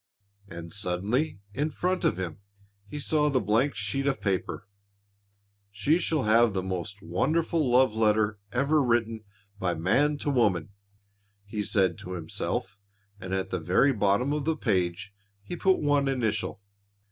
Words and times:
And 0.47 0.73
suddenly 0.73 1.41
in 1.53 1.69
front 1.69 2.03
of 2.03 2.17
him 2.17 2.39
he 2.87 2.97
saw 2.97 3.29
the 3.29 3.39
blank 3.39 3.75
sheet 3.75 4.07
of 4.07 4.19
paper. 4.19 4.67
"She 5.69 5.99
shall 5.99 6.23
have 6.23 6.53
the 6.53 6.63
most 6.63 7.03
wonderful 7.03 7.69
love 7.69 7.93
letter 7.93 8.39
ever 8.51 8.81
written 8.81 9.23
by 9.59 9.75
man 9.75 10.17
to 10.17 10.31
woman," 10.31 10.69
he 11.45 11.61
said 11.61 11.99
to 11.99 12.13
himself 12.13 12.79
and 13.19 13.31
at 13.31 13.51
the 13.51 13.59
very 13.59 13.93
bottom 13.93 14.33
of 14.33 14.45
the 14.45 14.57
page, 14.57 15.13
he 15.43 15.55
put 15.55 15.77
one 15.77 16.07
initial. 16.07 16.63